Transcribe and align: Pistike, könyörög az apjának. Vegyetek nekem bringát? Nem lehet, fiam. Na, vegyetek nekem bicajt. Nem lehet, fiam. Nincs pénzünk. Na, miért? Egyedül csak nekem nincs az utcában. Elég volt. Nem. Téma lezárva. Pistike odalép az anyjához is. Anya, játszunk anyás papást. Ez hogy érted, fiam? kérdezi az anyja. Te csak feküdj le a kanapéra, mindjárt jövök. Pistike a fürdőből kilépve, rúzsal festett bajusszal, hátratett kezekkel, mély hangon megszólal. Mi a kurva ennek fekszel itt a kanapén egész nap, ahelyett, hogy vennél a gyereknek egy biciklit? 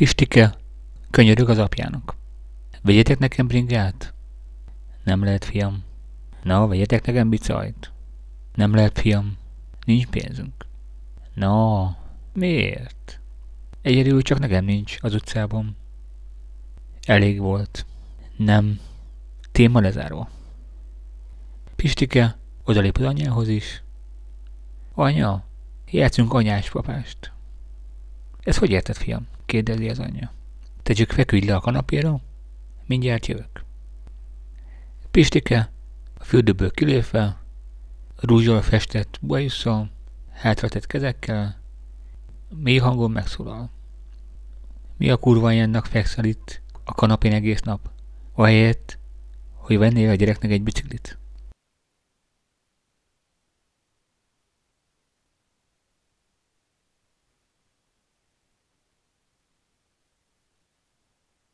Pistike, 0.00 0.54
könyörög 1.10 1.48
az 1.48 1.58
apjának. 1.58 2.16
Vegyetek 2.82 3.18
nekem 3.18 3.46
bringát? 3.46 4.14
Nem 5.04 5.24
lehet, 5.24 5.44
fiam. 5.44 5.84
Na, 6.42 6.66
vegyetek 6.66 7.06
nekem 7.06 7.28
bicajt. 7.28 7.92
Nem 8.54 8.74
lehet, 8.74 8.98
fiam. 8.98 9.36
Nincs 9.86 10.06
pénzünk. 10.06 10.66
Na, 11.34 11.96
miért? 12.32 13.20
Egyedül 13.82 14.22
csak 14.22 14.38
nekem 14.38 14.64
nincs 14.64 14.96
az 15.00 15.14
utcában. 15.14 15.76
Elég 17.06 17.40
volt. 17.40 17.86
Nem. 18.36 18.80
Téma 19.52 19.80
lezárva. 19.80 20.28
Pistike 21.76 22.36
odalép 22.64 22.96
az 22.96 23.04
anyjához 23.04 23.48
is. 23.48 23.82
Anya, 24.94 25.44
játszunk 25.90 26.32
anyás 26.32 26.70
papást. 26.70 27.32
Ez 28.40 28.56
hogy 28.56 28.70
érted, 28.70 28.96
fiam? 28.96 29.26
kérdezi 29.46 29.88
az 29.88 29.98
anyja. 29.98 30.32
Te 30.82 30.92
csak 30.92 31.10
feküdj 31.10 31.46
le 31.46 31.54
a 31.54 31.60
kanapéra, 31.60 32.20
mindjárt 32.86 33.26
jövök. 33.26 33.64
Pistike 35.10 35.70
a 36.18 36.24
fürdőből 36.24 36.70
kilépve, 36.70 37.40
rúzsal 38.16 38.62
festett 38.62 39.18
bajusszal, 39.20 39.90
hátratett 40.32 40.86
kezekkel, 40.86 41.60
mély 42.48 42.78
hangon 42.78 43.10
megszólal. 43.10 43.70
Mi 44.96 45.10
a 45.10 45.16
kurva 45.16 45.52
ennek 45.52 45.84
fekszel 45.84 46.24
itt 46.24 46.60
a 46.84 46.94
kanapén 46.94 47.32
egész 47.32 47.60
nap, 47.60 47.90
ahelyett, 48.32 48.98
hogy 49.54 49.78
vennél 49.78 50.10
a 50.10 50.14
gyereknek 50.14 50.50
egy 50.50 50.62
biciklit? 50.62 51.18